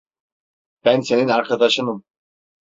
[0.85, 2.03] Ben senin arkadaşınım.